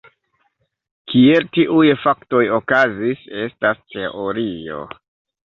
[1.11, 4.83] Kiel tiuj faktoj okazis, estas teorio.